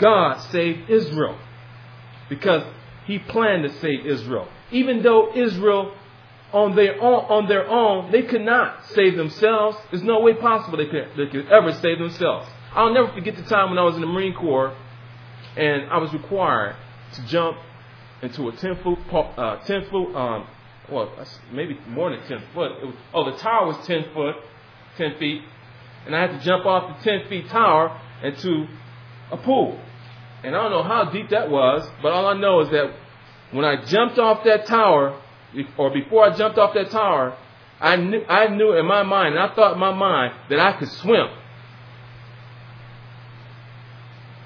[0.00, 1.38] God saved Israel
[2.28, 2.62] because
[3.06, 4.48] He planned to save Israel.
[4.72, 5.92] Even though Israel,
[6.52, 9.76] on their own, on their own, they could not save themselves.
[9.90, 12.48] There's no way possible they could, they could ever save themselves.
[12.72, 14.76] I'll never forget the time when I was in the Marine Corps
[15.56, 16.76] and I was required
[17.14, 17.58] to jump
[18.22, 20.46] into a 10 foot, uh, 10 foot, um,
[20.90, 21.10] well,
[21.52, 22.72] maybe more than 10 foot.
[22.84, 24.36] Was, oh, the tower was 10 foot,
[24.96, 25.42] 10 feet,
[26.06, 28.66] and I had to jump off the 10 feet tower into
[29.32, 29.80] a pool.
[30.42, 32.94] And I don't know how deep that was, but all I know is that
[33.52, 35.20] when I jumped off that tower,
[35.76, 37.36] or before I jumped off that tower,
[37.80, 40.72] I knew, I knew in my mind, and I thought in my mind that I
[40.78, 41.28] could swim.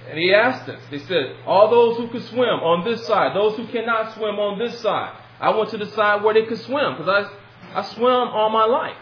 [0.09, 3.57] And he asked us, they said, all those who could swim on this side, those
[3.57, 5.17] who cannot swim on this side.
[5.41, 8.65] I went to the side where they could swim because I, I swam all my
[8.65, 8.97] life.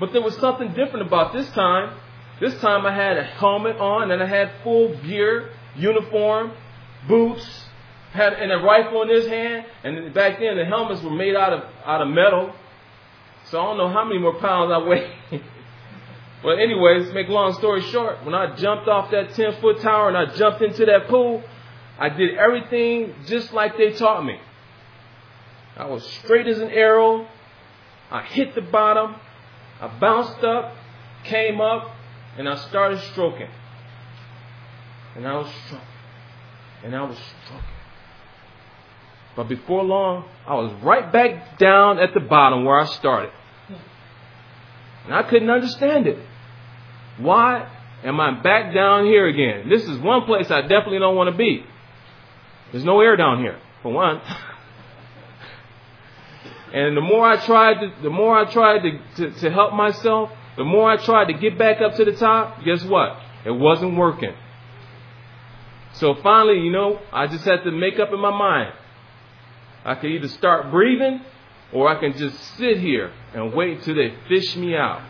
[0.00, 1.98] But there was something different about this time.
[2.40, 6.52] This time I had a helmet on and I had full gear, uniform,
[7.08, 7.66] boots,
[8.12, 9.66] had and a rifle in his hand.
[9.84, 12.52] And back then the helmets were made out of out of metal.
[13.46, 15.12] So I don't know how many more pounds I weigh.
[16.42, 20.16] but anyways, make long story short, when I jumped off that 10 foot tower and
[20.16, 21.44] I jumped into that pool,
[21.98, 24.40] I did everything just like they taught me.
[25.76, 27.28] I was straight as an arrow.
[28.10, 29.16] I hit the bottom.
[29.80, 30.74] I bounced up,
[31.24, 31.94] came up,
[32.38, 33.48] and I started stroking.
[35.16, 35.86] And I was stroking.
[36.84, 37.66] And I was stroking.
[39.34, 43.32] But before long, I was right back down at the bottom where I started.
[45.04, 46.18] And I couldn't understand it.
[47.18, 47.68] Why
[48.04, 49.68] am I back down here again?
[49.68, 51.64] This is one place I definitely don't want to be.
[52.72, 54.20] There's no air down here, for one.
[56.74, 60.30] and the more I tried to, the more I tried to, to, to help myself,
[60.56, 63.18] the more I tried to get back up to the top, guess what?
[63.44, 64.34] It wasn't working.
[65.96, 68.72] So finally, you know, I just had to make up in my mind.
[69.84, 71.22] I could either start breathing
[71.72, 75.00] or I can just sit here and wait till they fish me out.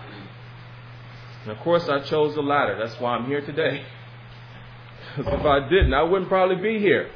[1.43, 2.79] And of course, I chose the latter.
[2.79, 3.85] That's why I'm here today.
[5.17, 7.11] Because if I didn't, I wouldn't probably be here.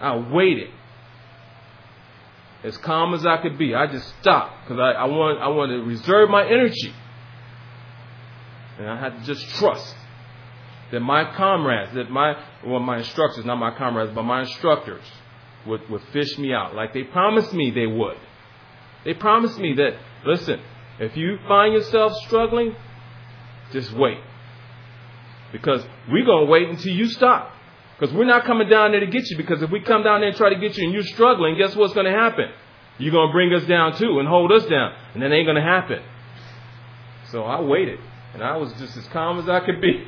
[0.00, 0.68] I waited.
[2.62, 3.74] As calm as I could be.
[3.74, 6.92] I just stopped because I, I, want, I wanted to reserve my energy.
[8.78, 9.96] And I had to just trust
[10.92, 15.04] that my comrades, that my, well, my instructors, not my comrades, but my instructors,
[15.66, 18.16] would, would fish me out like they promised me they would.
[19.04, 20.60] They promised me that, listen,
[20.98, 22.74] if you find yourself struggling,
[23.72, 24.18] just wait.
[25.52, 27.52] Because we're going to wait until you stop.
[27.98, 29.36] Because we're not coming down there to get you.
[29.36, 31.76] Because if we come down there and try to get you and you're struggling, guess
[31.76, 32.46] what's going to happen?
[32.98, 34.94] You're going to bring us down too and hold us down.
[35.14, 36.02] And that ain't going to happen.
[37.30, 38.00] So I waited.
[38.32, 40.04] And I was just as calm as I could be.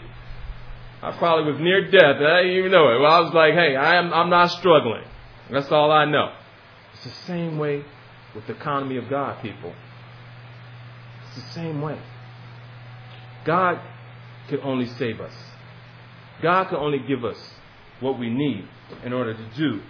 [1.06, 2.16] I probably was near death.
[2.16, 3.00] I didn't even know it.
[3.00, 5.04] Well, I was like, hey, I am, I'm not struggling.
[5.48, 6.32] That's all I know.
[6.94, 7.84] It's the same way
[8.34, 9.72] with the economy of God, people.
[11.28, 11.96] It's the same way.
[13.44, 13.80] God
[14.48, 15.32] can only save us.
[16.42, 17.38] God can only give us
[18.00, 18.66] what we need
[19.04, 19.82] in order to do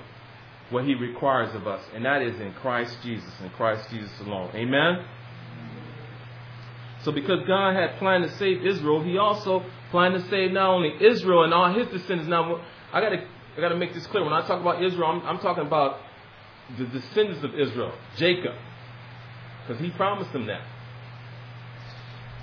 [0.69, 4.51] what He requires of us, and that is in Christ Jesus in Christ Jesus alone.
[4.55, 5.07] Amen?
[7.05, 9.65] So because God had planned to save Israel, He also
[9.97, 12.29] planned to save not only Israel and all His descendants.
[12.29, 12.61] Now,
[12.93, 13.27] I got to
[13.57, 14.23] I got to make this clear.
[14.23, 15.99] When I talk about Israel, I'm, I'm talking about
[16.77, 18.55] the descendants of Israel, Jacob,
[19.63, 20.61] because He promised them that.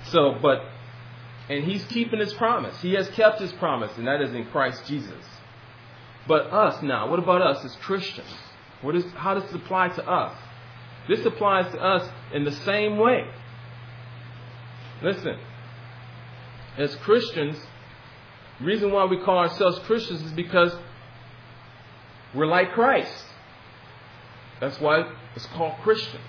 [0.06, 0.64] So, but
[1.48, 2.76] and He's keeping His promise.
[2.80, 5.24] He has kept His promise, and that is in Christ Jesus.
[6.26, 8.34] But us now, what about us as Christians?
[8.82, 10.36] What is, how does this apply to us?
[11.08, 13.30] This applies to us in the same way.
[15.02, 15.38] Listen,
[16.76, 17.56] as Christians,
[18.58, 20.74] the reason why we call ourselves Christians is because
[22.34, 23.24] we're like Christ.
[24.60, 26.22] That's why it's called Christians.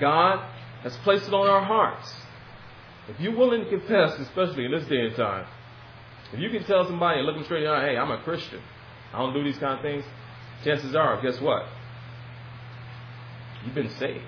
[0.00, 0.44] God
[0.82, 2.12] has placed it on our hearts.
[3.08, 5.46] If you're willing to confess, especially in this day and time,
[6.32, 8.18] if you can tell somebody and look them straight in the eye, hey, I'm a
[8.18, 8.60] Christian,
[9.12, 10.04] I don't do these kind of things,
[10.62, 11.66] chances are, guess what?
[13.64, 14.24] You've been saved.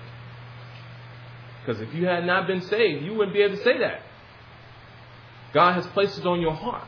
[1.63, 4.01] Because if you had not been saved, you wouldn't be able to say that.
[5.53, 6.87] God has placed it on your heart.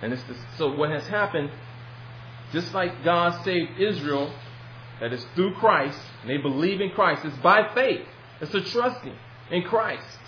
[0.00, 1.50] And it's the, so what has happened,
[2.52, 4.32] just like God saved Israel,
[5.00, 8.06] that is through Christ, and they believe in Christ, it's by faith.
[8.40, 9.16] It's a trusting
[9.50, 10.18] in Christ.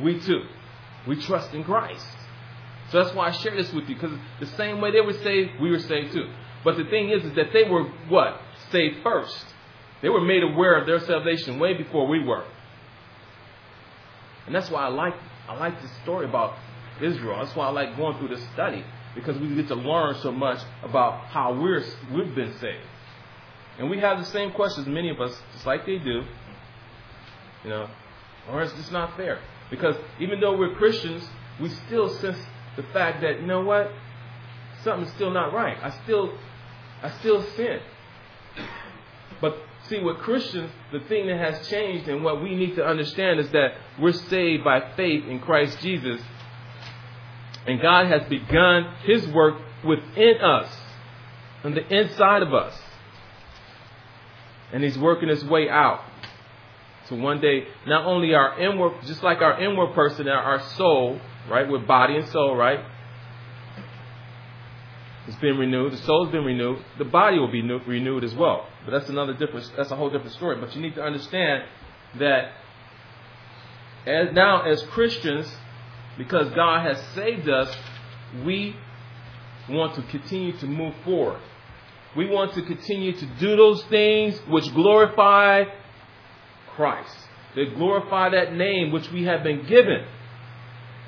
[0.00, 0.44] We too,
[1.06, 2.06] we trust in Christ.
[2.90, 5.60] So that's why I share this with you, because the same way they were saved,
[5.60, 6.30] we were saved too.
[6.64, 8.40] But the thing is, is that they were what?
[8.72, 9.46] Saved first.
[10.02, 12.44] They were made aware of their salvation way before we were.
[14.46, 15.14] And that's why I like
[15.48, 16.56] I like this story about
[17.00, 17.38] Israel.
[17.42, 18.84] That's why I like going through this study
[19.14, 22.86] because we get to learn so much about how we're we've been saved.
[23.78, 26.22] And we have the same questions, many of us, just like they do.
[27.64, 27.90] You know,
[28.50, 29.40] or it's just not fair.
[29.70, 31.26] Because even though we're Christians,
[31.60, 32.38] we still sense
[32.76, 33.90] the fact that, you know what?
[34.82, 35.76] Something's still not right.
[35.82, 36.36] I still
[37.04, 37.80] I still sin.
[39.38, 43.40] But see, with Christians, the thing that has changed and what we need to understand
[43.40, 46.22] is that we're saved by faith in Christ Jesus.
[47.66, 50.74] And God has begun His work within us,
[51.62, 52.74] on the inside of us.
[54.72, 56.00] And He's working His way out.
[57.10, 61.68] So one day, not only our inward, just like our inward person, our soul, right,
[61.68, 62.80] with body and soul, right,
[65.26, 65.92] it's been renewed.
[65.92, 66.78] The soul's been renewed.
[66.98, 68.66] The body will be new, renewed as well.
[68.84, 69.70] But that's another different.
[69.76, 70.56] That's a whole different story.
[70.60, 71.64] But you need to understand
[72.18, 72.52] that
[74.06, 75.50] as now as Christians,
[76.18, 77.74] because God has saved us,
[78.44, 78.76] we
[79.68, 81.40] want to continue to move forward.
[82.14, 85.64] We want to continue to do those things which glorify
[86.76, 87.16] Christ.
[87.56, 90.04] They glorify that name which we have been given.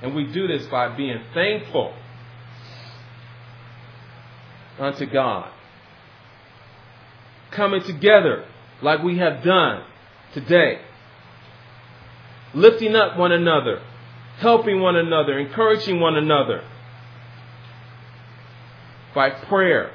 [0.02, 1.94] And we do this by being thankful
[4.78, 5.50] unto God.
[7.50, 8.44] Coming together
[8.82, 9.84] like we have done
[10.34, 10.80] today.
[12.54, 13.82] Lifting up one another.
[14.38, 15.38] Helping one another.
[15.38, 16.62] Encouraging one another.
[19.14, 19.92] By prayer.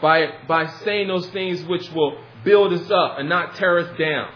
[0.00, 4.30] By, by saying those things which will build us up and not tear us down.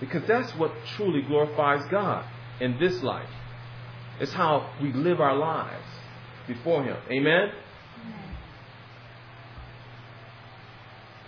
[0.00, 2.24] Because that's what truly glorifies God
[2.60, 3.28] in this life.
[4.20, 5.84] It's how we live our lives
[6.48, 6.96] before Him.
[7.10, 7.52] Amen?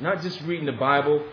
[0.01, 1.25] Not just reading the Bible,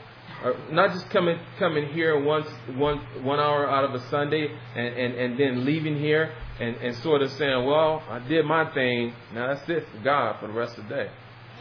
[0.44, 4.88] or not just coming coming here once one one hour out of a Sunday and,
[4.88, 9.14] and, and then leaving here and, and sort of saying, Well, I did my thing,
[9.34, 11.10] now that's it for God for the rest of the day.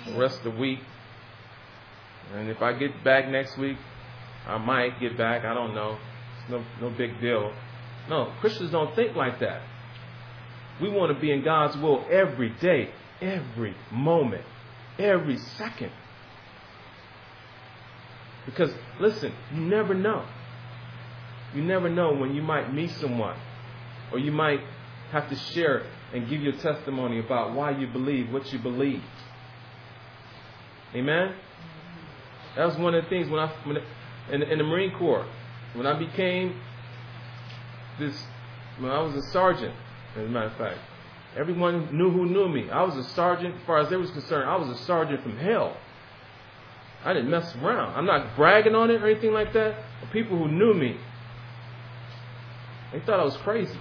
[0.07, 0.81] The rest of the week.
[2.35, 3.79] And if I get back next week,
[4.47, 5.99] I might get back, I don't know.
[6.41, 7.53] It's no no big deal.
[8.09, 9.62] No, Christians don't think like that.
[10.81, 14.45] We want to be in God's will every day, every moment,
[14.99, 15.91] every second.
[18.45, 18.70] Because,
[19.01, 20.24] listen, you never know.
[21.55, 23.37] You never know when you might meet someone,
[24.12, 24.61] or you might
[25.11, 29.03] have to share and give your testimony about why you believe what you believe.
[30.95, 31.35] Amen?
[32.57, 33.79] That was one of the things when I, when,
[34.31, 35.27] in, in the Marine Corps,
[35.74, 36.61] when I became
[37.99, 38.16] this,
[38.79, 39.74] when I was a sergeant,
[40.17, 40.79] as a matter of fact.
[41.37, 42.71] Everyone knew who knew me.
[42.71, 45.37] I was a sergeant, as far as they was concerned, I was a sergeant from
[45.37, 45.77] hell.
[47.05, 47.95] I didn't mess around.
[47.95, 49.77] I'm not bragging on it or anything like that.
[50.01, 50.97] But people who knew me,
[52.93, 53.79] they thought I was crazy.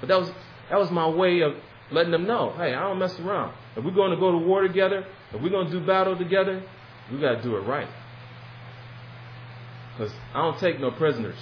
[0.00, 0.30] But that was
[0.70, 1.54] that was my way of
[1.90, 3.54] letting them know, hey, I don't mess around.
[3.76, 6.62] If we're going to go to war together, if we're going to do battle together,
[7.10, 7.88] we got to do it right.
[9.96, 11.38] Because I don't take no prisoners.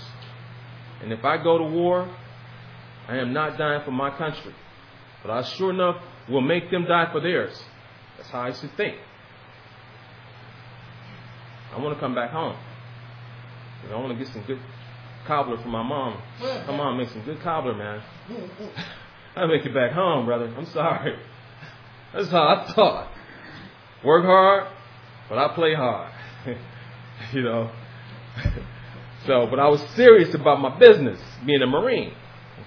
[1.03, 2.09] And if I go to war,
[3.09, 4.55] I am not dying for my country.
[5.23, 5.97] But I sure enough
[6.29, 7.61] will make them die for theirs.
[8.17, 8.97] That's how I should think.
[11.75, 12.57] I want to come back home.
[13.91, 14.59] I want to get some good
[15.27, 16.21] cobbler for my mom.
[16.41, 16.71] Mm-hmm.
[16.71, 18.03] My mom makes some good cobbler, man.
[18.29, 18.67] Mm-hmm.
[19.39, 20.53] I make it back home, brother.
[20.57, 21.17] I'm sorry.
[22.15, 23.13] That's how I thought.
[24.05, 24.69] Work hard,
[25.29, 26.13] but I play hard.
[27.33, 27.71] you know.
[29.27, 32.15] so, but I was serious about my business, being a Marine.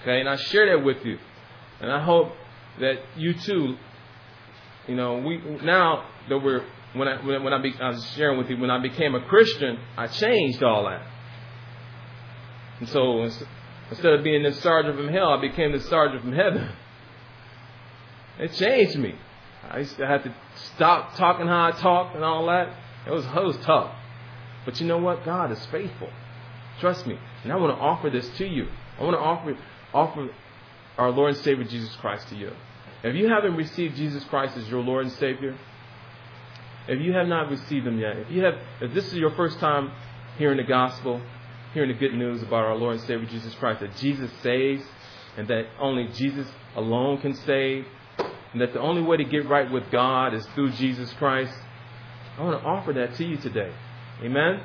[0.02, 1.18] Okay, and I share that with you.
[1.82, 2.32] And I hope
[2.80, 3.76] that you too,
[4.88, 6.64] you know, we now that we're
[6.94, 9.22] when I when, when I, be, I was sharing with you when I became a
[9.22, 11.06] Christian, I changed all that.
[12.80, 13.24] And so
[13.90, 16.70] instead of being the sergeant from hell, I became the sergeant from heaven.
[18.40, 19.16] It changed me.
[19.70, 20.34] I used to have to
[20.76, 22.74] stop talking how I talk and all that.
[23.06, 23.92] It was, it was tough.
[24.64, 25.26] But you know what?
[25.26, 26.10] God is faithful.
[26.80, 27.20] Trust me.
[27.44, 28.70] And I want to offer this to you.
[28.98, 29.58] I want to offer
[29.94, 30.30] offer
[30.98, 32.52] our Lord and Savior Jesus Christ to you.
[33.04, 35.58] If you haven't received Jesus Christ as your Lord and Savior,
[36.88, 39.60] if you have not received Him yet, if you have, if this is your first
[39.60, 39.92] time
[40.38, 41.22] hearing the gospel,
[41.74, 44.84] hearing the good news about our Lord and Savior Jesus Christ, that Jesus saves,
[45.38, 47.86] and that only Jesus alone can save,
[48.52, 51.54] and that the only way to get right with God is through Jesus Christ,
[52.38, 53.72] I want to offer that to you today.
[54.24, 54.62] Amen?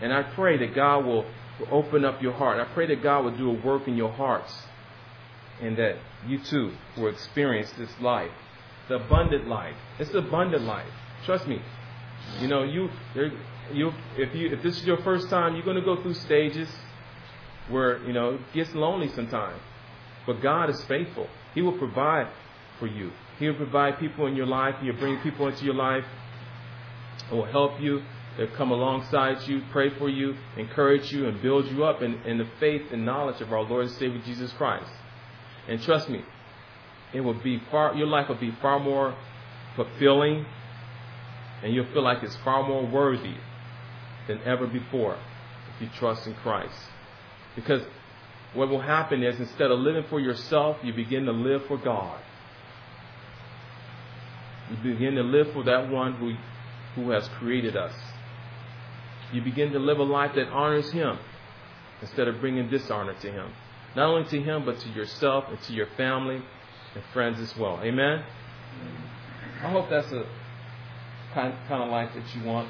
[0.00, 1.24] And I pray that God will,
[1.58, 2.60] will open up your heart.
[2.60, 4.52] I pray that God will do a work in your hearts
[5.60, 5.96] and that
[6.26, 8.30] you too will experience this life,
[8.88, 9.76] the abundant life.
[9.98, 10.90] It's the abundant life.
[11.24, 11.60] Trust me.
[12.40, 12.90] You know, you,
[13.72, 16.68] you, if you, if this is your first time, you're going to go through stages
[17.68, 19.60] where you know it gets lonely sometimes.
[20.26, 21.28] But God is faithful.
[21.54, 22.28] He will provide
[22.78, 23.12] for you.
[23.38, 24.74] He will provide people in your life.
[24.82, 26.04] He'll bring people into your life.
[27.30, 28.02] Who will help you.
[28.36, 32.38] They'll come alongside you, pray for you, encourage you, and build you up in, in
[32.38, 34.90] the faith and knowledge of our Lord and Savior Jesus Christ.
[35.68, 36.22] And trust me,
[37.14, 37.94] it will be far.
[37.94, 39.16] Your life will be far more
[39.74, 40.44] fulfilling,
[41.62, 43.36] and you'll feel like it's far more worthy
[44.28, 45.16] than ever before
[45.74, 46.76] if you trust in Christ.
[47.54, 47.82] Because
[48.52, 52.20] what will happen is instead of living for yourself, you begin to live for God.
[54.70, 56.34] You begin to live for that one who,
[56.94, 57.94] who has created us.
[59.32, 61.18] You begin to live a life that honors Him
[62.00, 63.52] instead of bringing dishonor to Him.
[63.94, 66.42] Not only to Him, but to yourself and to your family
[66.94, 67.80] and friends as well.
[67.82, 68.22] Amen?
[69.62, 70.26] I hope that's a
[71.34, 72.68] kind, kind of life that you want.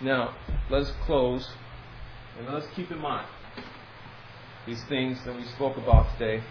[0.00, 0.34] Now,
[0.68, 1.48] let's close
[2.38, 3.26] and let's keep in mind
[4.66, 6.42] these things that we spoke about today.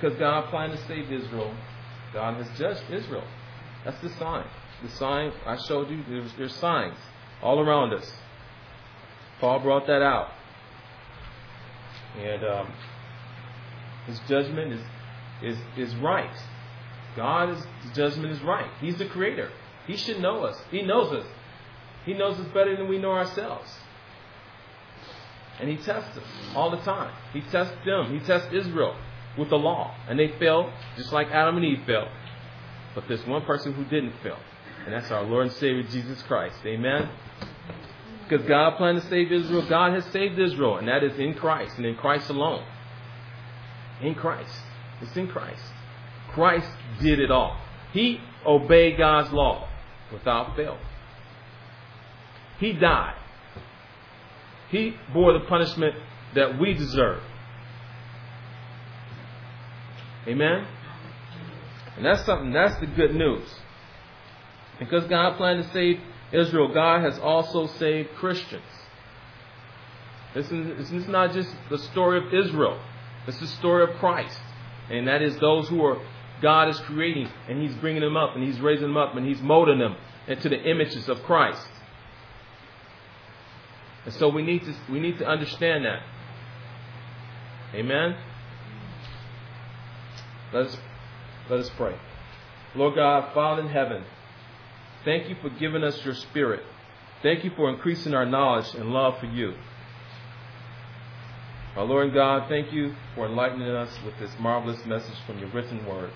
[0.00, 1.54] Because God planned to save Israel,
[2.12, 3.24] God has judged Israel.
[3.84, 4.46] That's the sign.
[4.82, 6.96] The sign I showed you, there's, there's signs
[7.42, 8.10] all around us.
[9.40, 10.30] Paul brought that out.
[12.18, 12.72] And um,
[14.06, 14.80] his judgment is,
[15.42, 16.30] is, is right.
[17.16, 17.64] God's
[17.94, 18.70] judgment is right.
[18.80, 19.50] He's the creator.
[19.86, 20.60] He should know us.
[20.70, 21.26] He knows us.
[22.04, 23.70] He knows us better than we know ourselves.
[25.60, 26.24] And he tests us
[26.54, 27.12] all the time.
[27.32, 28.18] He tests them.
[28.18, 28.96] He tests Israel
[29.38, 29.94] with the law.
[30.08, 32.08] And they failed just like Adam and Eve failed.
[32.94, 34.38] But there's one person who didn't fail.
[34.84, 36.56] And that's our Lord and Savior Jesus Christ.
[36.66, 37.08] Amen.
[38.28, 39.66] Because God planned to save Israel.
[39.68, 40.76] God has saved Israel.
[40.76, 42.64] And that is in Christ and in Christ alone.
[44.00, 44.54] In Christ.
[45.00, 45.62] It's in Christ.
[46.32, 46.68] Christ
[47.00, 47.58] did it all.
[47.92, 49.68] He obeyed God's law
[50.12, 50.78] without fail.
[52.58, 53.16] He died.
[54.70, 55.94] He bore the punishment
[56.34, 57.22] that we deserve.
[60.26, 60.66] Amen?
[62.02, 63.48] And that's something, that's the good news.
[64.80, 66.00] Because God planned to save
[66.32, 68.64] Israel, God has also saved Christians.
[70.34, 72.80] This is, this is not just the story of Israel,
[73.28, 74.36] it's the story of Christ.
[74.90, 76.02] And that is those who are
[76.40, 79.40] God is creating, and He's bringing them up, and He's raising them up, and He's
[79.40, 79.94] molding them
[80.26, 81.68] into the images of Christ.
[84.06, 86.02] And so we need to we need to understand that.
[87.76, 88.16] Amen.
[90.52, 90.76] Let us
[91.50, 91.96] let us pray.
[92.74, 94.04] Lord God, Father in heaven,
[95.04, 96.62] thank you for giving us your spirit.
[97.22, 99.54] Thank you for increasing our knowledge and love for you.
[101.76, 105.48] Our Lord and God, thank you for enlightening us with this marvelous message from your
[105.50, 106.10] written word.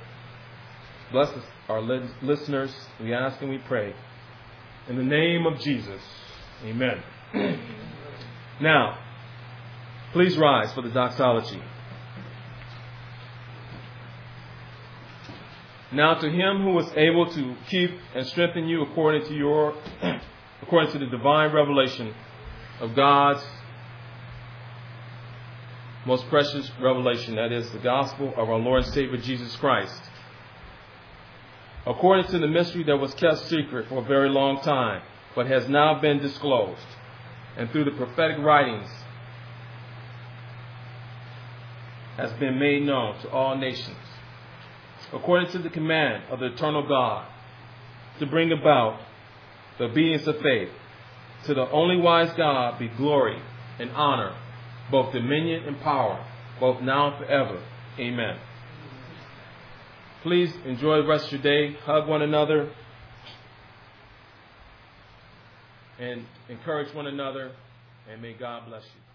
[1.12, 3.94] Bless us, our listeners, we ask and we pray.
[4.88, 6.00] In the name of Jesus,
[6.64, 7.02] amen.
[8.60, 8.98] now,
[10.12, 11.62] please rise for the doxology.
[15.96, 19.74] Now to him who is able to keep and strengthen you according to your
[20.62, 22.14] according to the divine revelation
[22.80, 23.42] of God's
[26.04, 30.02] most precious revelation, that is the gospel of our Lord and Savior Jesus Christ.
[31.86, 35.00] According to the mystery that was kept secret for a very long time,
[35.34, 36.86] but has now been disclosed,
[37.56, 38.90] and through the prophetic writings
[42.18, 43.96] has been made known to all nations,
[45.12, 47.26] according to the command of the eternal God,
[48.18, 49.00] to bring about
[49.78, 50.70] the obedience of faith.
[51.46, 53.40] To the only wise God be glory
[53.78, 54.34] and honor,
[54.90, 56.24] both dominion and power,
[56.58, 57.62] both now and forever.
[57.98, 58.38] Amen.
[60.22, 61.76] Please enjoy the rest of your day.
[61.84, 62.70] Hug one another
[65.98, 67.52] and encourage one another.
[68.10, 69.05] And may God bless you.